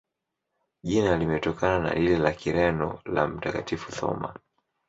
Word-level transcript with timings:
Jina 0.83 1.17
limetokana 1.17 1.79
na 1.79 1.93
lile 1.93 2.17
la 2.17 2.31
Kireno 2.31 2.99
la 3.05 3.27
Mtakatifu 3.27 3.91
Thoma. 3.91 4.35